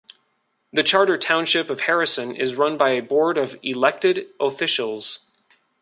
[0.73, 5.29] The Charter Township of Harrison is run by a board of elected officials.